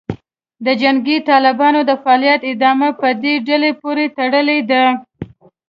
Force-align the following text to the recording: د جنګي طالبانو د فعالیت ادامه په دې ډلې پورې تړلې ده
د 0.65 0.67
جنګي 0.81 1.17
طالبانو 1.29 1.81
د 1.85 1.91
فعالیت 2.03 2.41
ادامه 2.53 2.89
په 3.01 3.09
دې 3.23 3.33
ډلې 3.47 3.71
پورې 3.81 4.05
تړلې 4.17 4.59
ده 4.69 4.83